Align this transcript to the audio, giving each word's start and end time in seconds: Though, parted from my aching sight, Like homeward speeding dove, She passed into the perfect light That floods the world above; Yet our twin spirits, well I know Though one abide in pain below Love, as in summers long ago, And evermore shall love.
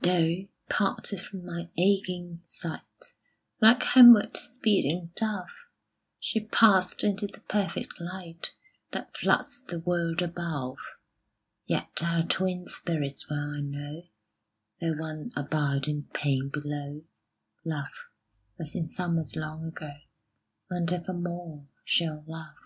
Though, 0.00 0.48
parted 0.68 1.20
from 1.20 1.46
my 1.46 1.70
aching 1.78 2.42
sight, 2.46 3.14
Like 3.60 3.84
homeward 3.84 4.36
speeding 4.36 5.12
dove, 5.14 5.46
She 6.18 6.40
passed 6.40 7.04
into 7.04 7.28
the 7.28 7.38
perfect 7.42 8.00
light 8.00 8.48
That 8.90 9.16
floods 9.16 9.62
the 9.62 9.78
world 9.78 10.20
above; 10.20 10.78
Yet 11.66 11.92
our 12.02 12.24
twin 12.24 12.66
spirits, 12.66 13.30
well 13.30 13.54
I 13.54 13.60
know 13.60 14.02
Though 14.80 14.94
one 14.94 15.30
abide 15.36 15.86
in 15.86 16.08
pain 16.12 16.48
below 16.48 17.04
Love, 17.64 18.08
as 18.58 18.74
in 18.74 18.88
summers 18.88 19.36
long 19.36 19.64
ago, 19.64 19.94
And 20.70 20.92
evermore 20.92 21.68
shall 21.84 22.24
love. 22.26 22.56